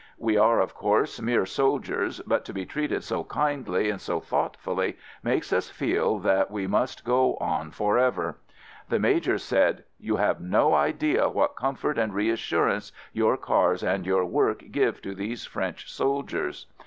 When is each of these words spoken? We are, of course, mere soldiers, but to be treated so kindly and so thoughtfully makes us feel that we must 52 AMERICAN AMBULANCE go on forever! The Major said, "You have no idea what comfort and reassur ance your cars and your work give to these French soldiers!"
We 0.17 0.35
are, 0.35 0.59
of 0.59 0.73
course, 0.73 1.21
mere 1.21 1.45
soldiers, 1.45 2.21
but 2.25 2.43
to 2.45 2.53
be 2.53 2.65
treated 2.65 3.03
so 3.03 3.23
kindly 3.25 3.91
and 3.91 4.01
so 4.01 4.19
thoughtfully 4.19 4.97
makes 5.21 5.53
us 5.53 5.69
feel 5.69 6.17
that 6.21 6.49
we 6.49 6.65
must 6.65 7.01
52 7.01 7.11
AMERICAN 7.13 7.33
AMBULANCE 7.33 7.39
go 7.39 7.45
on 7.61 7.69
forever! 7.71 8.37
The 8.89 8.97
Major 8.99 9.37
said, 9.37 9.83
"You 9.99 10.15
have 10.15 10.41
no 10.41 10.73
idea 10.73 11.29
what 11.29 11.55
comfort 11.55 11.99
and 11.99 12.13
reassur 12.15 12.67
ance 12.73 12.91
your 13.13 13.37
cars 13.37 13.83
and 13.83 14.07
your 14.07 14.25
work 14.25 14.63
give 14.71 15.03
to 15.03 15.13
these 15.13 15.45
French 15.45 15.93
soldiers!" 15.93 16.65